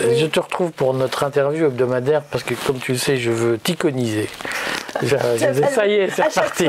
[0.00, 3.58] Je te retrouve pour notre interview hebdomadaire parce que, comme tu le sais, je veux
[3.58, 4.28] t'iconiser.
[5.74, 6.66] Ça y est, c'est reparti.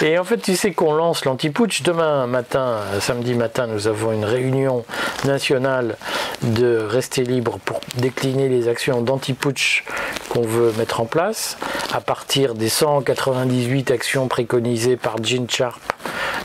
[0.02, 1.82] Et en fait, tu sais qu'on lance l'anti-putsch.
[1.82, 4.84] Demain matin, samedi matin, nous avons une réunion
[5.24, 5.96] nationale
[6.42, 9.84] de Rester Libre pour décliner les actions d'anti-putsch
[10.28, 11.56] qu'on veut mettre en place
[11.92, 15.80] à partir des 198 actions préconisées par Jean Sharp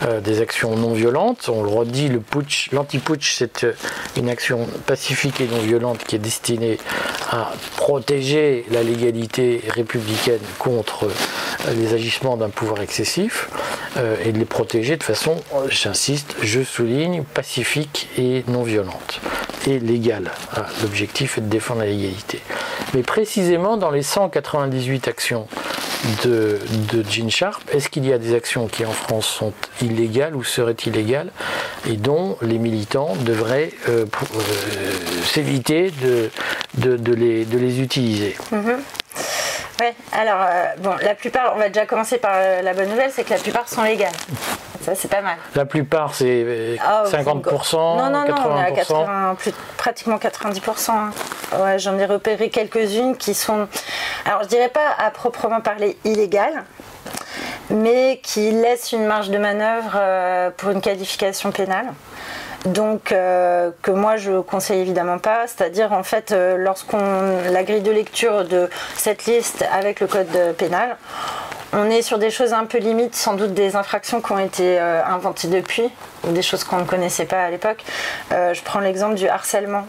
[0.04, 1.50] euh, des actions non violentes.
[1.50, 3.74] On le redit, le putsch, l'anti-putsch, c'est euh,
[4.18, 6.78] une action pacifique et non violente qui est destinée
[7.32, 10.05] à protéger la légalité républicaine
[10.58, 13.50] contre euh, les agissements d'un pouvoir excessif
[14.26, 15.38] et de les protéger de façon,
[15.70, 19.22] j'insiste, je souligne, pacifique et non violente
[19.68, 20.32] et légale.
[20.54, 22.42] Ah, l'objectif est de défendre la légalité.
[22.94, 25.48] Mais précisément dans les 198 actions
[26.24, 26.60] de,
[26.94, 30.44] de Gene Sharp, est-ce qu'il y a des actions qui en France sont illégales ou
[30.44, 31.32] seraient illégales
[31.88, 34.40] et dont les militants devraient euh, euh,
[35.26, 38.36] s'éviter de, les, utiliser?
[38.52, 38.78] Mhm.
[39.82, 43.24] Oui, alors, euh, bon, la plupart, on va déjà commencer par la bonne nouvelle, c'est
[43.24, 44.14] que la plupart sont légales.
[44.86, 45.38] Ça, c'est pas mal.
[45.56, 49.36] La plupart, c'est 50% Non, non, non, on est à
[49.78, 50.92] pratiquement 90%.
[50.92, 51.12] Hein.
[51.60, 53.68] Ouais, j'en ai repéré quelques-unes qui sont,
[54.26, 56.64] alors je dirais pas à proprement parler illégales,
[57.72, 61.88] mais qui laissent une marge de manœuvre euh, pour une qualification pénale
[62.66, 66.98] donc euh, que moi je conseille évidemment pas, c'est-à-dire en fait euh, lorsqu'on
[67.52, 70.98] la grille de lecture de cette liste avec le code pénal,
[71.74, 74.80] on est sur des choses un peu limites, sans doute des infractions qui ont été
[74.80, 75.90] euh, inventées depuis,
[76.24, 77.84] ou des choses qu'on ne connaissait pas à l'époque.
[78.32, 79.86] je prends l'exemple du harcèlement.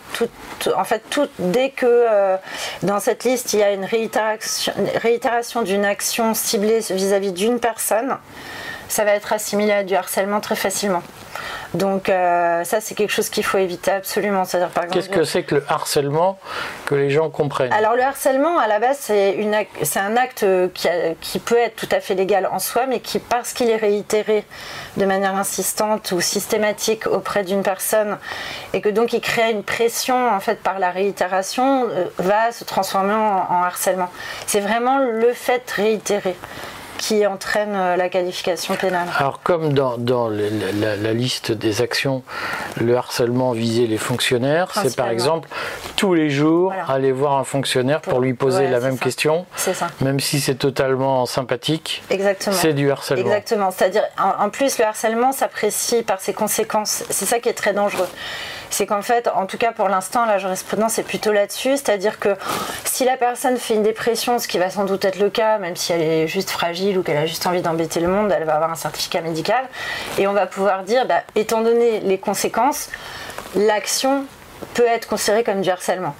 [0.77, 1.03] en fait,
[1.39, 2.37] dès que
[2.83, 8.19] dans cette liste il y a une réitération, d'une action ciblée vis-à-vis d'une personne,
[8.89, 11.03] ça va être assimilé à du harcèlement très facilement.
[11.77, 14.45] Donc euh, ça, c'est quelque chose qu'il faut éviter absolument.
[14.91, 16.39] Qu'est-ce que c'est que le harcèlement
[16.87, 17.73] que les gens comprennent?
[17.73, 19.37] Alors le harcèlement, à la base, c'est,
[19.97, 20.47] un acte
[21.21, 24.45] qui, peut être tout à fait légal en soi, mais qui, parce qu'il est réitéré
[24.97, 28.17] de manière insistante ou systématique auprès d'une personne,
[28.73, 32.65] et que donc il crée une pression en fait par la réitération, euh, va se
[32.65, 34.09] transformer en harcèlement.
[34.47, 36.37] C'est vraiment le fait réitéré
[37.07, 39.07] qui entraîne euh, la qualification pénale.
[39.17, 42.25] Alors comme dans, la, liste des actions,
[42.81, 45.49] le harcèlement visait les fonctionnaires, c'est par exemple
[45.95, 49.47] tous les jours aller voir un fonctionnaire pour, lui poser la même question,
[50.01, 52.03] même si c'est totalement sympathique.
[52.11, 52.57] Exactement.
[52.57, 53.25] C'est du harcèlement.
[53.25, 53.71] Exactement.
[53.71, 57.05] C'est-à-dire en, plus le harcèlement s'apprécie par ses conséquences.
[57.11, 58.09] C'est ça qui est très dangereux
[58.71, 62.37] c'est qu'en fait, en tout cas pour l'instant, la jurisprudence est plutôt là-dessus, c'est-à-dire que
[62.85, 65.77] si la personne fait une dépression, ce qui va sans doute être le cas, même
[65.77, 68.55] si elle est juste fragile ou qu'elle a juste envie d'embêter le monde, elle va
[68.55, 69.65] avoir un certificat médical,
[70.19, 72.89] et on va pouvoir dire, bah, étant donné les conséquences,
[73.55, 74.25] l'action
[74.75, 76.15] peut être considéré comme du harcèlement.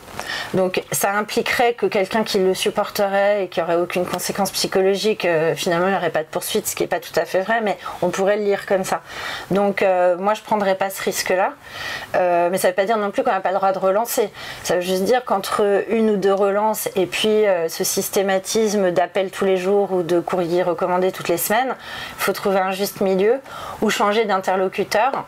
[0.55, 5.55] Donc ça impliquerait que quelqu'un qui le supporterait et qui aurait aucune conséquence psychologique, euh,
[5.55, 8.11] finalement il pas de poursuite, ce qui n'est pas tout à fait vrai, mais on
[8.11, 9.03] pourrait le lire comme ça.
[9.51, 11.53] Donc euh, moi je ne prendrais pas ce risque-là,
[12.15, 13.79] euh, mais ça ne veut pas dire non plus qu'on n'a pas le droit de
[13.79, 14.31] relancer.
[14.63, 19.45] Ça veut juste dire qu'entre une ou deux relances et puis ce systématisme d'appel tous
[19.45, 21.75] les jours ou de courrier recommandé toutes les semaines,
[22.19, 23.41] il faut trouver un juste milieu
[23.81, 25.25] ou changer d'interlocuteur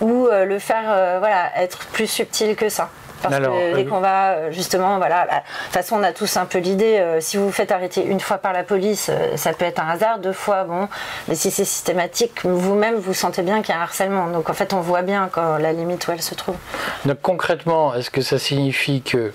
[0.00, 2.88] ou le faire voilà, être plus subtil que ça.
[3.28, 6.12] Parce que dès euh, qu'on va, euh, justement, voilà, bah, de toute façon, on a
[6.12, 9.10] tous un peu l'idée, euh, si vous vous faites arrêter une fois par la police,
[9.36, 10.88] ça peut être un hasard, deux fois, bon,
[11.28, 14.28] mais si c'est systématique, vous-même, vous sentez bien qu'il y a un harcèlement.
[14.28, 16.56] Donc, en fait, on voit bien quand la limite où elle se trouve.
[17.04, 19.32] Donc, concrètement, est-ce que ça signifie que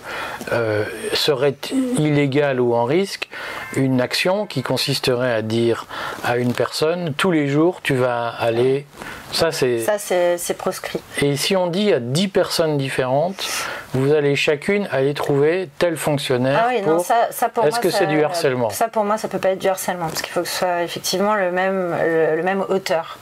[1.14, 1.56] serait
[1.98, 3.30] illégal ou en risque
[3.76, 5.86] une action qui consisterait à dire
[6.24, 8.86] à une personne, tous les jours, tu vas aller
[9.32, 11.00] ça, c'est proscrit.
[11.22, 13.46] Et si on dit à 10 personnes différentes,
[13.94, 16.62] vous allez chacune aller trouver tel fonctionnaire.
[16.64, 19.28] Ah oui, non, ça, ça pour Est-ce que c'est du harcèlement Ça, pour moi, ça
[19.28, 21.96] peut pas être du harcèlement, parce qu'il faut que ce soit effectivement le même,
[22.36, 23.18] le, même auteur.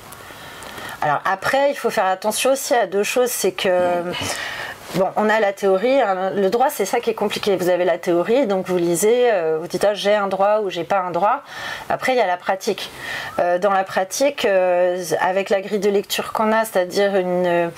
[1.02, 3.70] Alors après, il faut faire attention aussi à deux choses, c'est que
[5.16, 6.02] On a la théorie.
[6.02, 6.32] Hein.
[6.36, 7.56] Le droit, c'est ça qui est compliqué.
[7.56, 10.70] Vous avez la théorie, donc vous lisez, euh, vous dites ah, j'ai un droit ou
[10.70, 11.44] j'ai pas un droit.
[11.90, 12.90] Après, il y a la pratique.
[13.40, 17.72] Euh, dans la pratique, euh, avec la grille de lecture qu'on a, c'est-à-dire une,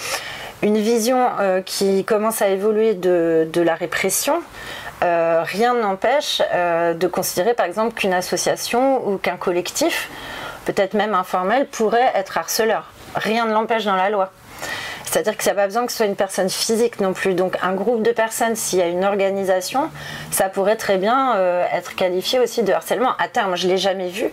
[0.62, 1.30] une vision
[1.66, 4.42] qui commence à évoluer de, de la répression,
[5.02, 10.10] rien n'empêche de considérer par exemple qu'une association ou qu'un collectif,
[10.66, 12.92] peut-être même informel, pourrait être harceleur.
[13.16, 14.32] Rien ne l'empêche dans la loi.
[15.10, 17.34] C'est-à-dire que ça n'a pas besoin que ce soit une personne physique non plus.
[17.34, 19.90] Donc un groupe de personnes, s'il y a une organisation,
[20.30, 23.16] ça pourrait très bien euh, être qualifié aussi de harcèlement.
[23.18, 24.30] À terme, je ne l'ai jamais vu.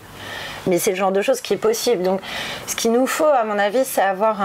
[0.67, 2.02] Mais c'est le genre de choses qui est possible.
[2.02, 2.20] Donc,
[2.67, 4.38] ce qu'il nous faut, à mon avis, c'est avoir,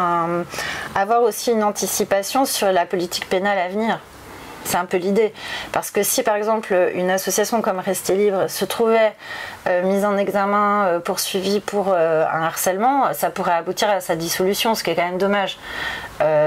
[1.21, 3.99] aussi une anticipation sur la politique pénale à venir.
[4.65, 5.33] C'est un peu l'idée.
[5.71, 9.13] Parce que si par exemple une association comme Rester Libre se trouvait
[9.67, 14.15] euh, mise en examen, euh, poursuivie pour euh, un harcèlement, ça pourrait aboutir à sa
[14.15, 15.57] dissolution, ce qui est quand même dommage.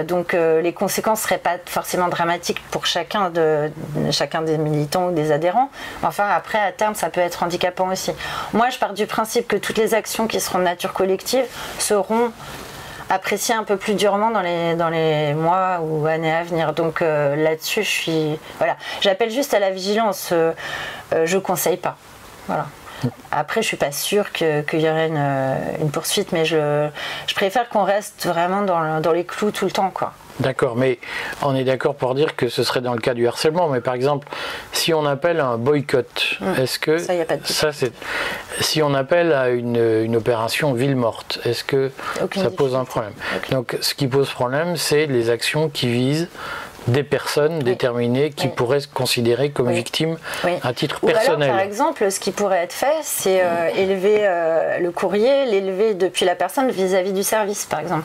[0.07, 3.33] donc les conséquences ne seraient pas forcément dramatiques pour chacun,
[4.13, 5.69] chacun des militants ou des adhérents.
[6.03, 8.13] Enfin après, à terme, ça peut être handicapant aussi.
[8.53, 11.45] Moi, je pars du principe que toutes les actions qui seront de nature collective
[11.79, 12.31] seront
[13.11, 16.73] apprécier un peu plus durement dans les, dans les mois ou années à venir.
[16.73, 18.39] Donc euh, là-dessus, je suis.
[18.59, 18.77] Voilà.
[19.01, 20.31] J'appelle juste à la vigilance.
[20.33, 20.53] Euh,
[21.13, 21.97] euh, je ne conseille pas.
[22.47, 22.67] Voilà.
[23.31, 26.89] Après, je suis pas sûre qu'il y aurait une, poursuite, mais je,
[27.27, 29.91] je préfère qu'on reste vraiment dans, dans, les clous tout le temps.
[29.91, 30.15] quoi.
[30.41, 30.99] D'accord, mais
[31.43, 33.69] on est d'accord pour dire que ce serait dans le cas du harcèlement.
[33.69, 34.29] Mais par exemple,
[34.73, 36.55] si on appelle un boycott, hum.
[36.59, 37.47] est-ce que ça, y a pas de...
[37.47, 37.93] ça c'est
[38.61, 41.91] si on appelle à une, une opération ville morte, est-ce que
[42.35, 43.13] ça pose un problème?
[43.51, 46.29] Donc, ce qui pose problème, c'est les actions qui visent
[46.89, 50.19] des personnes déterminées qui pourraient se considérer comme victimes
[50.63, 51.51] à titre personnel.
[51.51, 56.27] par exemple, ce qui pourrait être fait, c'est euh, élever euh, le courrier, l'élever depuis
[56.27, 58.05] la personne vis à -vis du service, par exemple.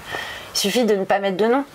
[0.55, 1.65] Il suffit de ne pas mettre de nom.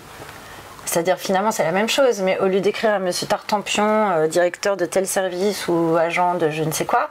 [0.86, 4.76] C'est-à-dire finalement c'est la même chose, mais au lieu d'écrire à Monsieur Tartampion, euh, directeur
[4.76, 7.10] de tel service ou agent de je ne sais quoi,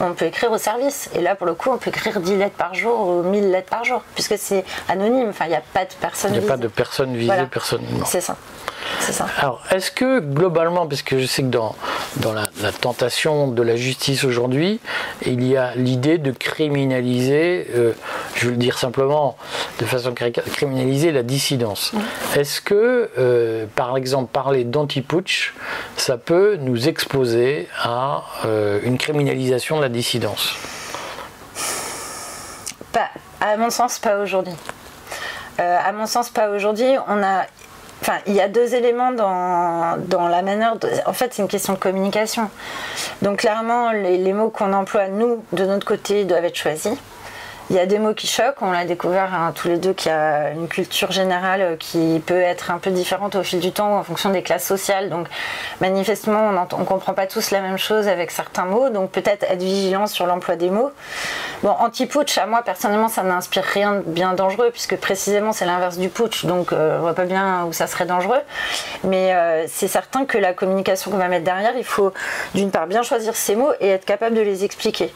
[0.00, 1.10] on peut écrire au service.
[1.14, 3.70] Et là pour le coup on peut écrire 10 lettres par jour ou 1000 lettres
[3.70, 6.42] par jour, puisque c'est anonyme, enfin il n'y a pas de personne visée.
[6.42, 8.04] Il n'y a pas de personne visée personnellement.
[8.06, 8.36] C'est ça.
[9.38, 11.74] Alors, est-ce que globalement, parce que je sais que dans,
[12.16, 12.46] dans la,
[12.80, 14.80] tentation de la justice aujourd'hui,
[15.24, 17.92] il y a l'idée de criminaliser, euh,
[18.34, 19.36] je veux le dire simplement
[19.78, 21.92] de façon criminaliser la dissidence.
[22.36, 25.54] Est-ce que, euh, par exemple, parler d'anti-putsch,
[25.96, 30.54] ça peut nous exposer à euh, une criminalisation de la dissidence?
[32.92, 33.08] Pas,
[33.40, 34.54] à mon sens, pas aujourd'hui.
[35.58, 36.96] à mon sens, pas aujourd'hui.
[37.08, 37.44] On a
[38.26, 40.76] Il y a deux éléments dans, la manière.
[41.06, 42.50] en fait, c'est une question de communication.
[43.22, 46.96] Donc, clairement, les, les mots qu'on emploie, nous, de notre côté, doivent être choisis.
[47.70, 50.10] Il y a des mots qui choquent, on l'a découvert hein, tous les deux qu'il
[50.10, 53.96] y a une culture générale qui peut être un peu différente au fil du temps
[53.96, 55.08] en fonction des classes sociales.
[55.08, 55.28] Donc
[55.80, 59.62] manifestement, on ne comprend pas tous la même chose avec certains mots, donc peut-être être
[59.62, 60.90] vigilant sur l'emploi des mots.
[61.62, 65.96] Bon, anti-putsch, à moi personnellement, ça n'inspire rien de bien dangereux puisque précisément c'est l'inverse
[65.96, 68.40] du putsch, donc on euh, on voit pas bien où ça serait dangereux.
[69.04, 72.12] Mais euh, c'est certain que la communication qu'on va mettre derrière, il faut
[72.54, 75.12] d'une part bien choisir ces mots et être capable de les expliquer.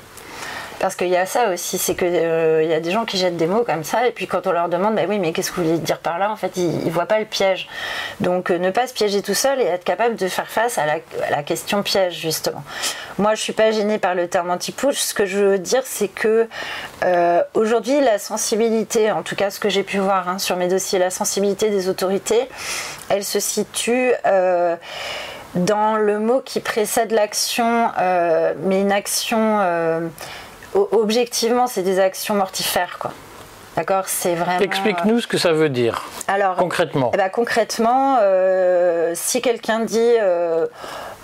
[0.80, 3.36] Parce qu'il y a ça aussi, c'est qu'il euh, y a des gens qui jettent
[3.36, 5.56] des mots comme ça, et puis quand on leur demande, bah oui, mais qu'est-ce que
[5.56, 7.68] vous voulez dire par là En fait, ils ne voient pas le piège.
[8.20, 10.84] Donc euh, ne pas se piéger tout seul et être capable de faire face à
[10.86, 12.62] la, question piège, justement.
[13.18, 14.98] Moi, je ne suis pas gênée par le terme anti-push.
[14.98, 16.48] Ce que je veux dire, c'est que
[17.04, 20.68] euh, aujourd'hui, la sensibilité, en tout cas ce que j'ai pu voir hein, sur mes
[20.68, 22.48] dossiers, la sensibilité des autorités,
[23.08, 24.12] elle se situe
[25.54, 27.90] dans le mot qui précède l'action,
[28.64, 30.10] mais une action
[30.74, 33.12] objectivement, c'est des actions mortifères, quoi.
[33.78, 34.58] D'accord, c'est vraiment.
[34.58, 36.04] Explique-nous ce que ça veut dire.
[36.26, 37.12] Alors, concrètement.
[37.14, 40.66] Eh ben, concrètement, euh, si quelqu'un dit euh,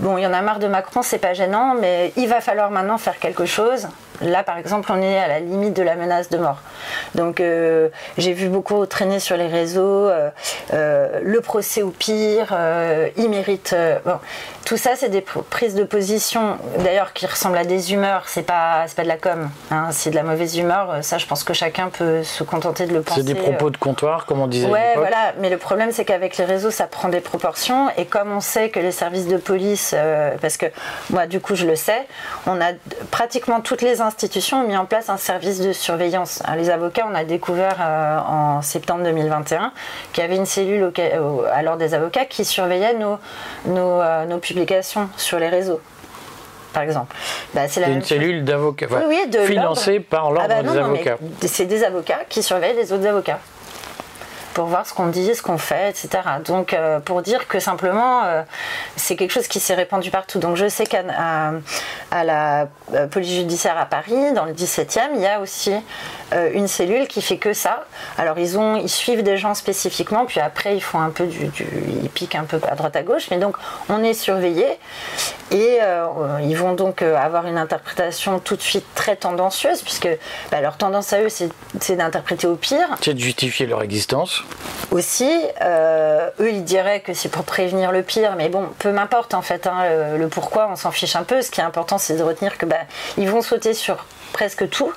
[0.01, 2.71] bon, il y en a marre de Macron, c'est pas gênant, mais il va falloir
[2.71, 3.89] maintenant faire quelque chose.
[4.21, 6.59] Là, par exemple, on est à la limite de la menace de mort.
[7.17, 10.09] Donc, euh, j'ai vu beaucoup traîner sur les réseaux
[10.73, 12.57] le procès au pire,
[13.17, 13.75] il mérite.
[14.05, 14.19] Bon,
[14.65, 18.23] tout ça, c'est des prises de position, d'ailleurs, qui ressemblent à des humeurs.
[18.27, 20.99] C'est pas, pas de la com, hein, c'est de la mauvaise humeur.
[21.03, 23.21] Ça, je pense que chacun peut se contenter de le penser.
[23.21, 24.69] C'est des propos de comptoir, comme on disait.
[24.69, 25.35] Ouais, voilà.
[25.41, 27.91] Mais le problème, c'est qu'avec les réseaux, ça prend des proportions.
[27.97, 30.67] Et comme on sait que les services de police, euh, parce que
[31.11, 32.07] moi, du coup, je le sais,
[32.47, 32.73] on a
[33.11, 36.43] pratiquement toutes les institutions ont mis en place un service de surveillance.
[36.47, 39.73] Hein, les avocats, on a découvert euh, en septembre 2021
[40.13, 40.93] qu'il y avait une cellule
[41.53, 43.19] à l'ordre des avocats qui surveillait nos,
[43.67, 45.81] nos, euh, nos publications sur les réseaux
[46.73, 47.15] par exemple.
[47.55, 48.89] Bah, c'est une cellule d'avocats,
[49.47, 51.17] financée par l'ordre ah bah des avocats.
[51.47, 53.39] C'est des avocats qui surveillent les autres avocats
[54.55, 56.09] pour voir ce qu'on dit, ce qu'on fait, etc.
[56.45, 58.43] Donc euh, pour dire que simplement euh,
[58.97, 60.39] c'est quelque chose qui s'est répandu partout.
[60.39, 61.03] Donc je sais qu'à
[62.25, 65.73] la euh, police judiciaire à Paris, dans le 17e, il y a aussi
[66.53, 67.85] une cellule qui fait que ça.
[68.19, 71.49] Alors ils suivent des gens spécifiquement, puis après ils font un peu du,
[72.03, 73.57] ils piquent un peu à droite à gauche, mais donc
[73.89, 74.67] on est surveillé
[75.53, 75.79] et
[76.43, 80.09] ils vont donc avoir une interprétation tout de suite très tendancieuse puisque
[80.51, 82.89] bah, leur tendance à eux c'est d'interpréter au pire.
[83.01, 84.44] C'est de justifier leur existence.
[84.91, 85.31] Aussi.
[85.63, 89.67] eux, ils diraient que c'est pour prévenir le pire, mais bon, peu m'importe en fait.
[89.67, 91.43] Hein, le, pourquoi, on s'en fiche un peu.
[91.43, 92.77] Ce qui est important, c'est de retenir que bah,
[93.17, 94.93] ils vont sauter sur presque tout.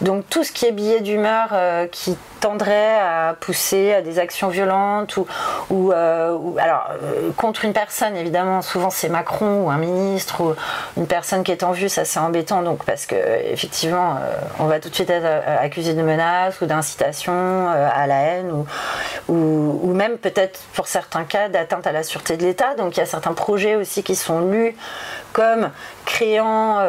[0.00, 1.52] Donc tout ce qui est billet d'humeur
[1.92, 5.26] qui tendrait à pousser à des actions violentes ou,
[5.70, 10.54] ou, euh, alors euh, contre une personne évidemment souvent c'est Macron ou un ministre ou
[10.96, 14.66] une personne qui est en vue ça c'est embêtant donc parce que effectivement euh, on
[14.66, 15.26] va tout de suite être
[15.60, 18.52] accusé de menaces ou d'incitation à la haine
[19.28, 23.00] ou, ou même peut-être pour certains cas d'atteinte à la sûreté de l'État donc il
[23.00, 24.76] y a certains projets aussi qui sont lus
[25.38, 25.70] comme
[26.04, 26.80] créant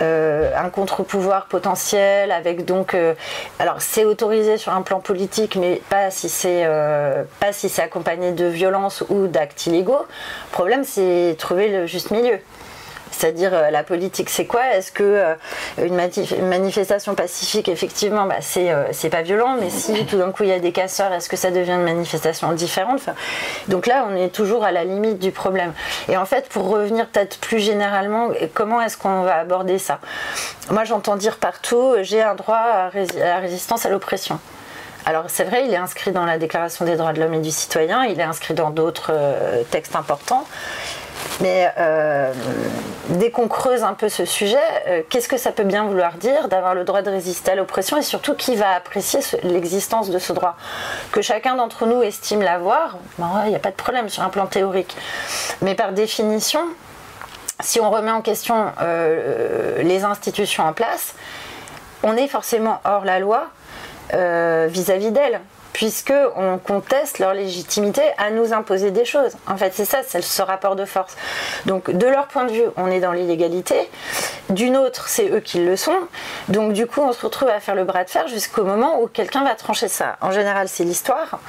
[0.00, 2.96] un contre-pouvoir potentiel avec donc
[3.58, 7.82] alors c'est autorisé sur un plan politique, mais pas si c'est euh, pas si c'est
[7.82, 9.98] accompagné de violence ou d'actes illégaux.
[9.98, 12.38] Le problème, c'est trouver le juste milieu.
[13.16, 14.74] C'est-à-dire euh, la politique, c'est quoi?
[14.74, 15.34] Est-ce que euh,
[15.78, 15.96] une,
[16.48, 20.58] manifestation pacifique, effectivement, bah, c'est pas violent, mais si tout d'un coup il y a
[20.58, 23.08] des casseurs, est-ce que ça devient une manifestation différente?
[23.68, 25.72] Donc là, on est toujours à la limite du problème.
[26.08, 29.98] Et en fait, pour revenir peut-être plus généralement, comment est-ce qu'on va aborder ça?
[30.70, 34.38] Moi, j'entends dire partout, j'ai un droit à la résistance à l'oppression.
[35.08, 37.52] Alors c'est vrai, il est inscrit dans la Déclaration des droits de l'homme et du
[37.52, 40.44] citoyen, il est inscrit dans d'autres euh, textes importants.
[41.40, 42.32] Mais euh,
[43.10, 44.56] dès qu'on creuse un peu ce sujet,
[44.88, 47.96] euh, qu'est-ce que ça peut bien vouloir dire d'avoir le droit de résister à l'oppression
[47.96, 50.56] et surtout qui va apprécier l'existence de ce droit?
[51.12, 54.46] Que chacun d'entre nous estime l'avoir, il n'y a pas de problème sur un plan
[54.46, 54.96] théorique.
[55.60, 56.60] Mais par définition,
[57.60, 58.66] si on remet en question
[59.78, 61.14] les institutions en place,
[62.02, 63.48] on est forcément hors la loi
[64.14, 65.40] euh, vis-à-vis d'elles
[65.76, 69.32] puisque on conteste leur légitimité à nous imposer des choses.
[69.46, 71.14] En fait, c'est ça, c'est ce rapport de force.
[71.66, 73.74] Donc, de leur point de vue, on est dans l'illégalité.
[74.48, 75.98] D'une autre, c'est eux qui le sont.
[76.48, 79.06] Donc, du coup, on se retrouve à faire le bras de fer jusqu'au moment où
[79.06, 80.16] quelqu'un va trancher ça.
[80.22, 81.40] En général, c'est l'histoire.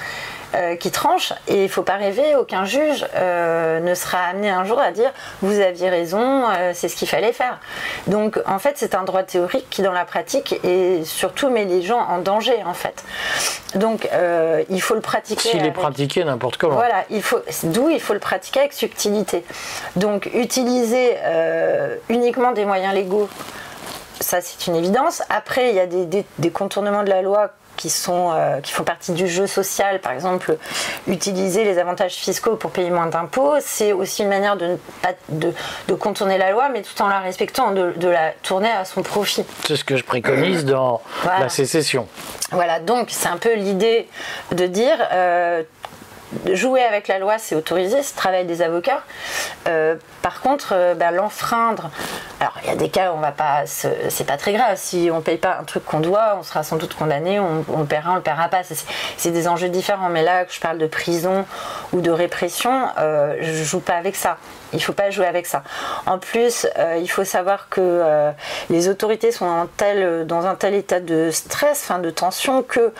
[0.56, 4.50] Euh, qui tranche et il ne faut pas rêver, aucun juge euh, ne sera amené
[4.50, 5.12] un jour à dire
[5.42, 7.60] vous aviez raison, euh, c'est ce qu'il fallait faire.
[8.08, 11.82] Donc en fait c'est un droit théorique qui dans la pratique et surtout met les
[11.82, 13.04] gens en danger en fait.
[13.76, 14.08] Donc
[14.70, 15.50] il faut le pratiquer.
[15.50, 16.76] S'il est pratiqué n'importe comment.
[16.76, 19.44] Voilà, il faut, d'où il faut le pratiquer avec subtilité.
[19.98, 21.18] Donc utiliser
[22.08, 23.28] uniquement des moyens légaux
[24.20, 25.22] ça c'est une évidence.
[25.30, 29.14] Après, il y a des, contournements de la loi qui, sont, euh, qui font partie
[29.14, 30.58] du jeu social, par exemple,
[31.08, 34.78] utiliser les avantages fiscaux pour payer moins d'impôts, c'est aussi une manière de,
[35.30, 35.54] de,
[35.88, 39.46] de, contourner la loi, mais tout en la respectant, de, la tourner à son profit.
[39.66, 42.08] C'est ce que je préconise dans la sécession.
[42.52, 44.08] Voilà, donc c'est un peu l'idée
[44.52, 45.64] de dire euh,
[46.54, 49.02] jouer avec la loi, c'est autorisé, c'est le travail des avocats.
[49.68, 51.90] Euh, par contre, euh, ben, l'enfreindre,
[52.40, 54.76] alors il y a des cas où on va pas, c'est pas très grave.
[54.76, 57.86] Si on paye pas un truc qu'on doit, on sera sans doute condamné, on, le
[57.86, 58.62] paiera, on le paiera pas.
[59.18, 60.10] C'est des enjeux différents.
[60.10, 61.46] Mais là, que je parle de prison
[61.94, 64.38] ou de répression, euh, je joue pas avec ça.
[64.74, 65.64] Il faut pas jouer avec ça.
[66.06, 68.34] En plus, euh, il faut savoir que
[68.70, 72.92] les autorités sont en tel, dans un tel état de stress, fin de tension que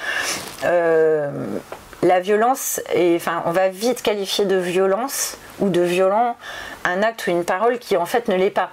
[2.04, 6.38] la violence, on va vite qualifier de violence ou de violent
[6.84, 8.72] un acte ou une parole qui en fait ne l'est pas.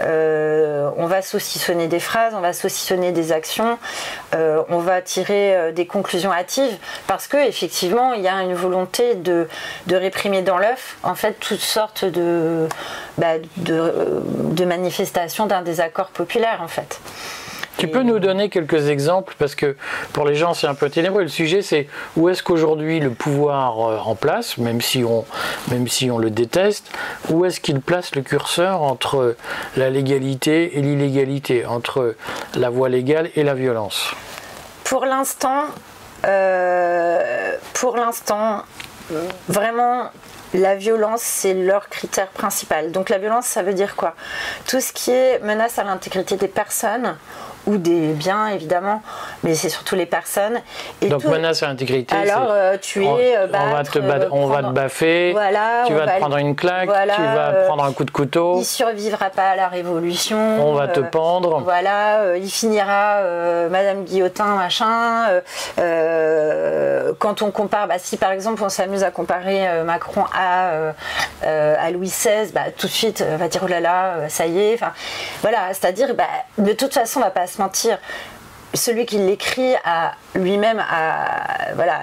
[0.00, 3.78] Euh, on va saucissonner des phrases, on va saucissonner des actions,
[4.34, 6.76] euh, on va tirer euh, des conclusions hâtives
[7.06, 9.46] parce que effectivement il y a une volonté de,
[9.88, 12.66] réprimer dans l'œuf en fait toutes sortes de,
[13.18, 13.34] bah,
[14.66, 17.00] manifestations d'un désaccord populaire en fait.
[17.80, 19.74] Tu peux nous donner quelques exemples parce que
[20.12, 21.22] pour les gens c'est un peu ténébreux.
[21.22, 25.24] Le sujet c'est où est-ce qu'aujourd'hui le pouvoir euh, en place, même si on,
[25.70, 26.92] même si on le déteste,
[27.30, 29.34] où est-ce qu'il place le curseur entre
[29.78, 32.16] la légalité et l'illégalité, entre
[32.54, 34.10] la voie légale et la violence?
[34.84, 35.64] Pour l'instant,
[36.26, 38.62] euh, pour l'instant,
[39.48, 40.10] vraiment
[40.52, 42.92] la violence, c'est leur critère principal.
[42.92, 44.14] Donc la violence, ça veut dire quoi?
[44.68, 47.16] Tout ce qui est menace à l'intégrité des personnes
[47.70, 49.02] ou des biens évidemment,
[49.42, 50.60] mais c'est surtout les personnes.
[51.00, 52.16] Et Donc menace à l'intégrité.
[52.16, 56.06] Alors euh, tu es on, va te, euh, on va te baffer, voilà, tu vas
[56.06, 58.58] te prendre une claque, tu vas euh, prendre un coup de couteau.
[58.58, 60.38] Il survivra pas à la révolution.
[60.38, 61.60] On va te pendre.
[61.60, 63.20] Voilà, il finira
[63.70, 65.40] Madame Guillotin machin.
[67.18, 70.92] quand on compare, bah, si par exemple on s'amuse à comparer Macron à
[71.42, 74.58] à Louis XVI, bah, tout de suite on va dire oh là là, ça y
[74.58, 74.74] est.
[74.74, 74.92] Enfin
[75.42, 76.24] voilà, c'est-à-dire bah,
[76.58, 77.59] de toute façon on va pas se
[78.74, 80.82] celui qui l'écrit a lui-même,
[81.74, 82.00] voilà,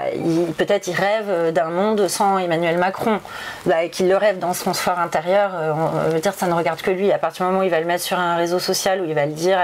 [0.57, 3.19] peut-être il rêve d'un monde sans Emmanuel Macron,
[3.65, 5.51] bah, qu'il le rêve dans son fort intérieur.
[5.55, 7.11] Euh, on veut dire ça ne regarde que lui.
[7.11, 9.13] À partir du moment où il va le mettre sur un réseau social, où il
[9.13, 9.59] va le dire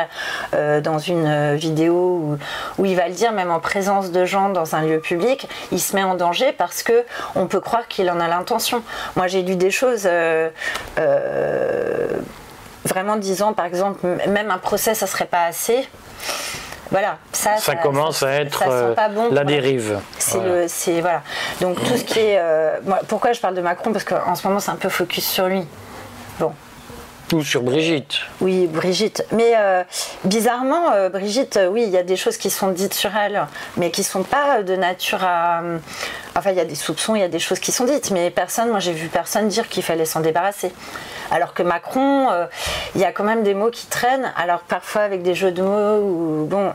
[0.54, 2.38] euh, dans une vidéo,
[2.78, 5.82] où, il va le dire même en présence de gens dans un lieu public, il
[5.82, 7.04] se met en danger parce que
[7.36, 8.82] on peut croire qu'il en a l'intention.
[9.16, 10.04] Moi, j'ai lu des choses.
[10.06, 10.50] Euh,
[12.86, 15.88] vraiment disant par exemple même un procès ça serait pas assez
[16.94, 18.94] voilà, ça, ça, commence à être euh,
[19.32, 20.00] la dérive.
[20.20, 21.24] C'est le, c'est voilà.
[21.60, 23.92] Donc tout ce qui est, euh, pourquoi je parle de Macron?
[23.92, 25.66] Parce qu'en ce moment c'est un peu focus sur lui.
[26.40, 26.54] Bon,
[27.42, 28.20] sur Brigitte.
[28.42, 29.26] Oui, Brigitte.
[29.32, 29.84] Mais euh,
[30.26, 33.48] bizarrement, Brigitte, oui, il y a des choses qui sont dites sur elle,
[33.78, 35.62] mais qui ne sont pas de nature à.
[36.36, 38.32] Enfin, il y a des soupçons, il y a des choses qui sont dites, mais
[38.32, 40.72] personne, moi j'ai vu personne dire qu'il fallait s'en débarrasser.
[41.32, 42.46] Alors que Macron, euh,
[42.96, 45.62] il y a quand même des mots qui traînent, alors parfois avec des jeux de
[45.62, 46.74] mots, ou bon,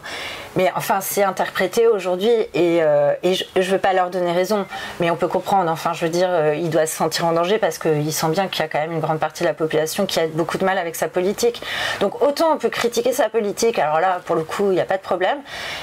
[0.59, 4.67] mais enfin c'est interprété aujourd'hui et, euh, je ne veux pas leur donner raison,
[5.00, 7.59] mais on peut comprendre, enfin je veux dire, euh, il doit se sentir en danger
[7.59, 10.05] parce qu'il sent bien qu'il y a quand même une grande partie de la population
[10.05, 11.62] qui a beaucoup de mal avec sa politique.
[12.00, 14.85] Donc autant on peut critiquer sa politique, alors là pour le coup il n'y a
[14.85, 15.38] pas de problème,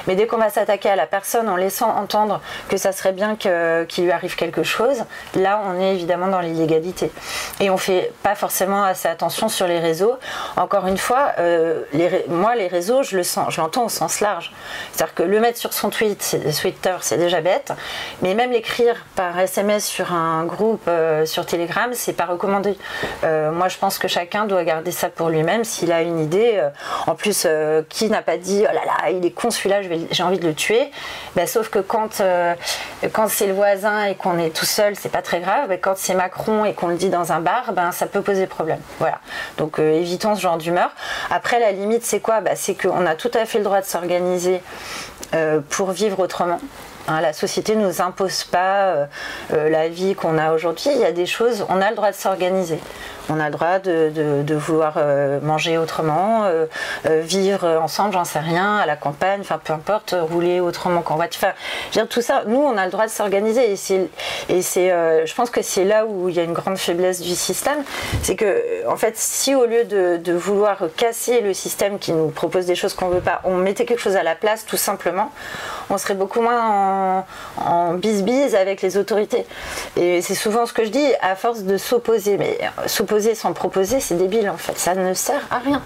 [0.08, 3.38] mais dès qu'on va s'attaquer à la personne en laissant entendre que ça serait bien
[3.38, 5.06] qu'il lui arrive quelque chose,
[5.36, 7.12] là on est évidemment dans l'illégalité.
[7.62, 10.18] Et on fait pas forcément assez attention sur les réseaux.
[10.58, 11.84] Encore une fois, euh,
[12.28, 14.52] moi, les réseaux, je le sens, je l'entends au sens large.
[14.92, 17.74] C'est-à-dire que le mettre sur son tweet, Twitter, c'est déjà bête,
[18.22, 22.78] mais même l'écrire par SMS sur un groupe euh, sur Telegram, c'est pas recommandé.
[23.24, 26.62] Euh, moi, je pense que chacun doit garder ça pour lui-même s'il a une idée.
[27.08, 27.48] en plus,
[27.90, 29.82] qui n'a pas dit oh là là, il est con celui-là,
[30.12, 30.92] j'ai envie de le tuer.
[31.36, 32.22] Ben, sauf que quand,
[33.14, 35.78] quand c'est le voisin et qu'on est tout seul, c'est pas très grave.
[35.82, 38.80] Quand c'est Macron et qu'on le dit dans un bar, ben, ça peut poser problème.
[39.00, 39.20] Voilà.
[39.58, 40.92] Donc euh, évitons ce genre d'humeur.
[41.30, 42.42] Après, la limite, c'est quoi?
[42.42, 44.45] Bah, C'est qu'on a tout à fait le droit de s'organiser
[45.34, 46.60] euh, pour vivre autrement.
[47.08, 49.08] Hein, la société ne nous impose pas
[49.54, 50.90] euh, la vie qu'on a aujourd'hui.
[50.94, 52.80] Il y a des choses, on a le droit de s'organiser
[53.30, 56.66] on a le droit de, vouloir euh, manger autrement, euh,
[57.06, 61.16] euh, vivre ensemble, j'en sais rien, à la campagne, enfin peu importe, rouler autrement qu'en
[61.16, 61.42] voiture.
[61.44, 63.72] Enfin, tout ça, nous, on a le droit de s'organiser.
[63.72, 64.10] Et c'est,
[64.50, 64.90] et c'est
[65.26, 67.78] je pense que c'est là où il y a une grande faiblesse du système.
[68.22, 72.66] C'est que, en fait, si au lieu de, vouloir casser le système qui nous propose
[72.66, 75.32] des choses qu'on veut pas, on mettait quelque chose à la place, tout simplement,
[75.90, 77.26] on serait beaucoup moins en,
[77.58, 79.46] en bise-bise avec les autorités.
[79.96, 82.38] Et c'est souvent ce que je dis, à force de s'opposer.
[82.38, 84.78] Mais s'opposer sans proposer, c'est débile en fait.
[84.78, 85.82] Ça ne sert à rien.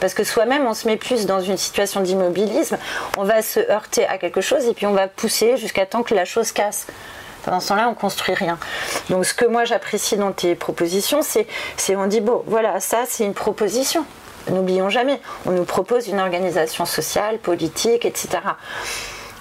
[0.00, 2.76] Parce que soi-même, on se met plus dans une situation d'immobilisme,
[3.16, 6.12] on va se heurter à quelque chose et puis on va pousser jusqu'à temps que
[6.12, 6.88] la chose casse.
[7.44, 8.58] Pendant ce temps-là, on construit rien.
[9.10, 11.46] Donc, ce que moi j'apprécie dans tes propositions, c'est,
[11.76, 14.04] c'est on dit bon, voilà, ça c'est une proposition.
[14.50, 18.38] N'oublions jamais, on nous propose une organisation sociale, politique, etc.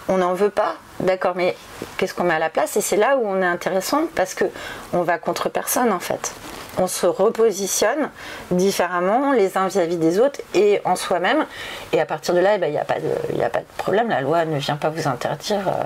[0.09, 1.55] On n'en veut pas, d'accord, mais
[1.97, 2.77] qu'est-ce qu'on met à la place?
[2.77, 4.45] Et c'est là où on est intéressant parce que
[4.93, 6.33] on va contre personne en fait
[6.77, 8.09] on se repositionne
[8.49, 11.45] différemment les uns vis-à-vis des autres et en soi-même.
[11.93, 13.65] Et à partir de là, eh ben, il n'y a, pas de, a pas de
[13.77, 14.09] problème.
[14.09, 15.83] La loi ne vient pas vous interdire euh,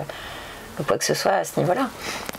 [0.83, 1.89] quoi que ce soit à ce niveau-là.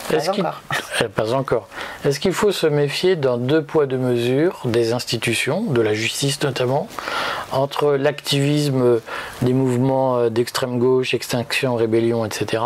[0.09, 0.63] Pas encore.
[1.03, 1.69] Eh, pas encore.
[2.07, 6.43] Est-ce qu'il faut se méfier d'un deux poids deux mesures des institutions, de la justice
[6.43, 6.89] notamment,
[7.53, 9.01] entre l'activisme
[9.43, 12.63] des mouvements euh, d'extrême gauche, extinction, rébellion, etc.,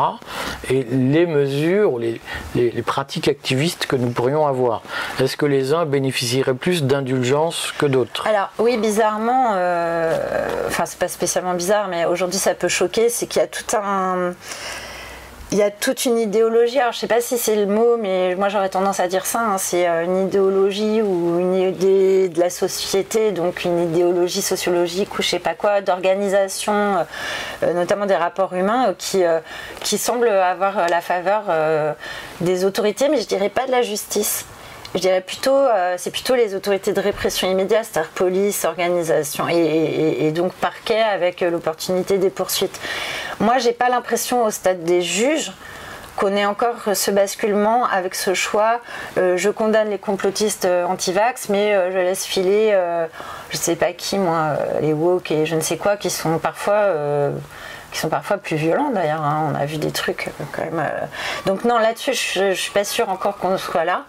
[0.70, 2.20] et les mesures, les,
[2.54, 4.82] les, pratiques activistes que nous pourrions avoir?
[5.18, 8.28] Est-ce que les uns bénéficieraient plus d'indulgence que d'autres?
[8.28, 13.26] Alors oui, bizarrement, euh, enfin c'est pas spécialement bizarre, mais aujourd'hui ça peut choquer, c'est
[13.26, 14.34] qu'il y a tout un
[15.52, 18.36] il y a toute une idéologie, alors je sais pas si c'est le mot, mais
[18.36, 19.58] moi j'aurais tendance à dire ça, hein.
[19.58, 25.22] c'est euh, une idéologie ou une idée de la société, donc une idéologie sociologique ou
[25.22, 27.02] je sais pas quoi, d'organisation, euh,
[27.64, 29.24] euh, notamment des rapports humains, qui,
[29.80, 31.44] qui semble avoir la faveur
[32.40, 34.44] des autorités, mais je dirais pas de la justice
[34.94, 40.32] je dirais plutôt, euh, c'est plutôt les autorités de répression immédiate, c'est-à-dire police, organisation et,
[40.32, 42.80] donc parquet avec euh, l'opportunité des poursuites.
[43.38, 45.52] Moi, j'ai pas l'impression au stade des juges
[46.16, 48.80] qu'on ait encore ce basculement avec ce choix.
[49.16, 52.76] Euh, je condamne les complotistes anti-vax, mais je laisse filer,
[53.50, 57.30] je sais pas qui, moi, les woke et je ne sais quoi, qui sont parfois
[57.90, 59.22] qui sont parfois plus violents d'ailleurs.
[59.22, 59.52] Hein.
[59.52, 60.88] On a vu des trucs quand même.
[61.46, 64.04] Donc non, là-dessus, je, ne suis pas sûre encore qu'on soit là.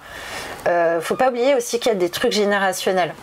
[0.67, 3.13] Euh, faut pas oublier aussi qu'il y a des trucs générationnels.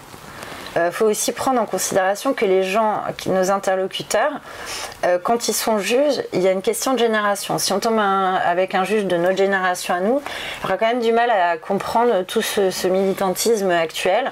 [0.77, 4.33] Euh, faut aussi prendre en considération que les gens, nos interlocuteurs,
[5.05, 7.59] euh, quand ils sont juges, il y a une question de génération.
[7.59, 10.21] Si on tombe avec un juge de notre génération à nous,
[10.63, 14.31] il aura quand même du mal à comprendre tout ce, militantisme actuel.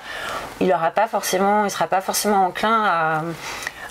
[0.61, 3.23] Il ne pas forcément, il sera pas forcément enclin à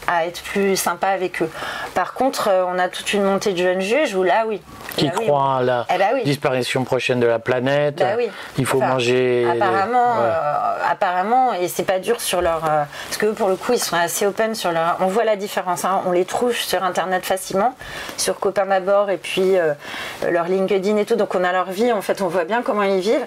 [0.07, 1.49] à être plus sympa avec eux.
[1.93, 4.61] Par contre, euh, on a toute une montée de jeunes juges où là, oui.
[4.97, 7.97] Qui croient à la eh ben disparition prochaine de la planète.
[7.97, 8.15] Bah
[8.57, 9.45] Il faut manger.
[9.45, 12.63] Apparemment, euh, apparemment, et c'est pas dur sur leur.
[12.63, 14.95] Euh, parce que pour le coup, ils sont assez open sur leur.
[15.01, 15.83] On voit la différence.
[15.83, 16.01] Hein.
[16.05, 17.75] On les trouve sur internet facilement,
[18.15, 19.55] sur Copain d'abord et puis
[20.29, 21.15] leur LinkedIn et tout.
[21.15, 21.91] Donc on a leur vie.
[21.91, 23.25] En fait, on voit bien comment ils vivent.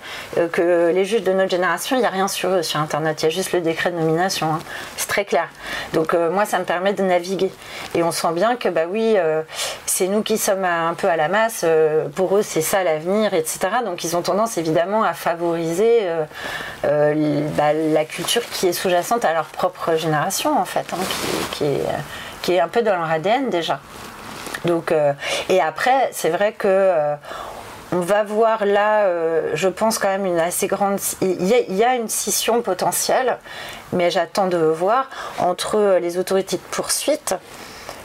[0.52, 3.20] que les juges de notre génération, il n'y a rien sur eux sur internet.
[3.22, 4.54] Il y a juste le décret de nomination.
[4.54, 4.60] Hein.
[4.96, 5.48] C'est très clair.
[5.92, 7.50] Donc moi, ça me permet de naviguer.
[7.94, 9.42] Et on sent bien que, bah oui, euh,
[9.86, 13.32] c'est nous qui sommes un peu à la masse, euh, pour eux c'est ça l'avenir,
[13.32, 13.58] etc.
[13.84, 16.00] Donc ils ont tendance évidemment à favoriser
[16.84, 20.98] euh, bah, la culture qui est sous-jacente à leur propre génération, en fait, hein,
[21.52, 21.86] qui, est,
[22.42, 23.80] qui, est, un peu dans leur ADN déjà.
[24.66, 24.92] Donc,
[25.48, 26.92] et après, c'est vrai que
[27.92, 29.06] on va voir là,
[29.54, 30.98] je pense quand même une assez grande.
[31.22, 33.38] Il y, a, une scission potentielle,
[33.92, 37.34] mais j'attends de voir entre les autorités de poursuite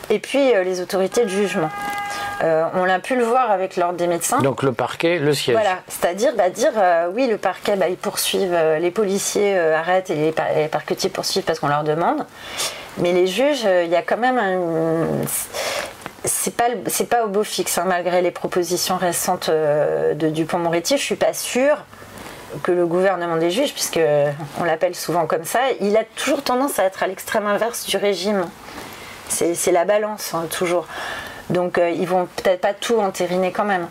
[0.09, 1.69] et puis euh, les autorités de jugement.
[2.43, 4.41] Euh, on a pu le voir avec l'ordre des médecins.
[4.41, 5.55] Donc le parquet, le siège.
[5.55, 10.15] Voilà, c'est-à-dire bah, dire euh, oui, le parquet, bah, ils poursuivent, les policiers arrêtent et
[10.15, 12.25] les, parquetiers poursuivent parce qu'on leur demande.
[12.97, 15.25] Mais les juges, il y a quand même un.
[16.25, 20.97] C'est pas, c'est pas au beau fixe, hein, malgré les propositions récentes de Dupont-Moretti.
[20.97, 21.85] Je suis pas sûre
[22.61, 23.99] que le gouvernement des juges, puisque
[24.59, 27.97] on l'appelle souvent comme ça, il a toujours tendance à être à l'extrême inverse du
[27.97, 28.45] régime.
[29.27, 30.87] C'est la balance, hein, toujours.
[31.49, 33.87] Donc euh, ils vont peut-être pas tout entériner quand même.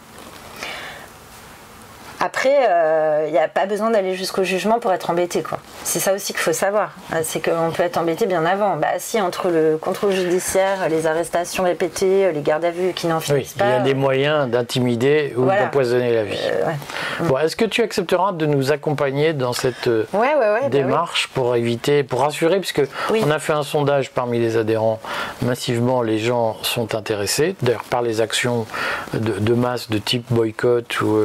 [2.24, 5.42] Après, il euh, n'y a pas besoin d'aller jusqu'au jugement pour être embêté.
[5.42, 5.58] quoi.
[5.82, 6.92] C'est ça aussi qu'il faut savoir.
[7.24, 8.76] C'est qu'on peut être embêté bien avant.
[8.76, 13.18] Bah si, entre le contrôle judiciaire, les arrestations répétées, les gardes à vue qui n'en
[13.18, 13.64] finissent pas.
[13.64, 16.38] Il y a des moyens d'intimider ou d'empoisonner la vie.
[16.44, 22.04] Euh, Est-ce que tu accepteras de nous accompagner dans cette euh, bah démarche pour éviter,
[22.04, 25.00] pour rassurer, puisque on a fait un sondage parmi les adhérents,
[25.42, 28.66] massivement les gens sont intéressés, d'ailleurs par les actions
[29.12, 31.18] de, masse de type boycott ou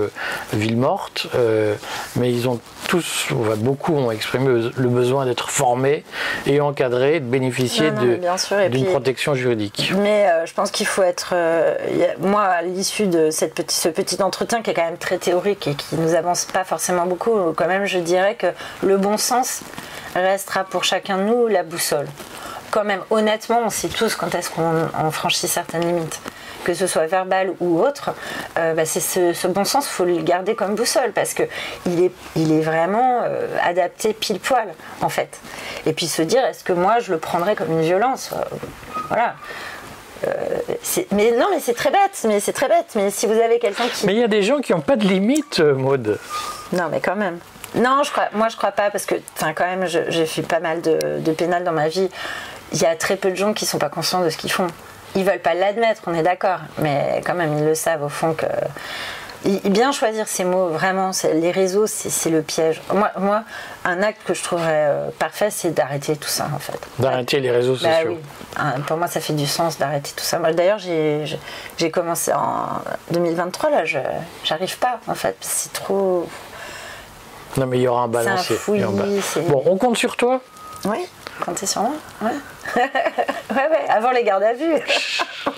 [1.36, 1.76] euh,
[2.16, 6.04] mais ils ont tous, beaucoup ont exprimé le besoin d'être formés
[6.46, 9.94] et encadrés, de bénéficier d'une protection juridique.
[9.98, 11.32] Mais euh, je pense qu'il faut être.
[11.34, 11.76] Euh,
[12.20, 15.76] moi, à l'issue de cette ce petit entretien qui est quand même très théorique et
[15.76, 18.48] qui nous avance pas forcément beaucoup, quand même, je dirais que
[18.84, 19.62] le bon sens
[20.16, 22.08] restera pour chacun de nous la boussole.
[22.72, 26.20] Quand même, honnêtement, on sait tous quand est-ce qu'on franchit certaines limites
[26.68, 28.12] que ce soit verbal ou autre,
[28.58, 31.44] euh, bah, c'est ce, bon sens, il faut le garder comme boussole parce que
[31.86, 34.68] il est, il est vraiment euh, adapté pile poil
[35.02, 35.40] en fait.
[35.86, 38.32] Et puis se dire, est-ce que moi je le prendrais comme une violence?
[38.34, 38.44] Euh,
[39.08, 39.36] Voilà.
[41.14, 42.88] mais non, mais c'est très bête, mais c'est très bête.
[42.96, 44.06] Mais si vous avez quelqu'un qui.
[44.06, 46.20] Mais il y a des gens qui n'ont pas de limite, Maude.
[46.74, 47.40] Non, mais quand même.
[47.76, 50.82] Non, je crois, moi je crois pas parce que, quand même, j'ai fait pas mal
[50.82, 52.10] de, de pénal dans ma vie.
[52.74, 54.68] Il y a très peu de gens qui sont pas conscients de ce qu'ils font.
[55.16, 58.34] Ils veulent pas l'admettre, on est d'accord, mais quand même ils le savent au fond
[58.34, 58.46] que
[59.46, 62.82] bien choisir ces mots, vraiment, les réseaux, c'est le piège.
[62.94, 63.44] Moi, moi,
[63.86, 66.80] un acte que je trouverais euh, parfait, c'est d'arrêter tout ça, en fait.
[67.00, 68.18] D'arrêter les réseaux bah sociaux.
[68.86, 70.40] pour moi, ça fait du sens d'arrêter tout ça.
[70.40, 74.00] D'ailleurs, j'ai commencé en 2023, là, je
[74.44, 75.36] j'arrive pas, en fait.
[75.42, 76.28] C'est trop.
[77.58, 78.58] Non, mais il y aura un balancier.
[78.68, 80.42] bon, on compte sur toi
[80.86, 81.08] Oui,
[81.44, 81.94] comptez sur moi.
[82.22, 82.32] Ouais.
[82.76, 84.76] ouais, ouais, avant les gardes à vue.